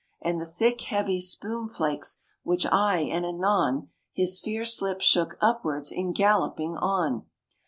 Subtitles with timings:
[0.19, 5.91] And the thick heavy spume flakes which aye and anon His fierce lips shook upwards
[5.91, 7.27] in galloping on.